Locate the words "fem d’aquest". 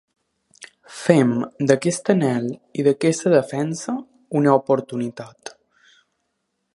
0.99-2.09